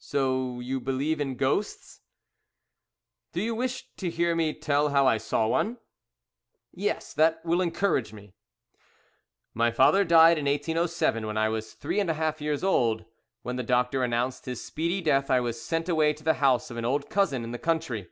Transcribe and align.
"So 0.00 0.58
you 0.58 0.80
believe 0.80 1.20
in 1.20 1.36
ghosts?" 1.36 2.00
"Do 3.32 3.40
you 3.40 3.54
wish 3.54 3.86
to 3.98 4.10
hear 4.10 4.34
me 4.34 4.52
tell 4.52 4.88
how 4.88 5.06
I 5.06 5.16
saw 5.16 5.46
one?" 5.46 5.78
"Yes, 6.72 7.14
that 7.14 7.40
will 7.44 7.60
encourage 7.60 8.12
me." 8.12 8.34
"My 9.54 9.70
father 9.70 10.02
died 10.04 10.38
in 10.38 10.46
1807, 10.46 11.24
when 11.24 11.38
I 11.38 11.48
was 11.48 11.74
three 11.74 12.00
and 12.00 12.10
a 12.10 12.14
half 12.14 12.40
years 12.40 12.64
old. 12.64 13.04
When 13.42 13.54
the 13.54 13.62
doctor 13.62 14.02
announced 14.02 14.46
his 14.46 14.60
speedy 14.60 15.00
death 15.00 15.30
I 15.30 15.38
was 15.38 15.62
sent 15.62 15.88
away 15.88 16.14
to 16.14 16.24
the 16.24 16.34
house 16.42 16.72
of 16.72 16.76
an 16.76 16.84
old 16.84 17.08
cousin 17.08 17.44
in 17.44 17.52
the 17.52 17.56
country. 17.56 18.08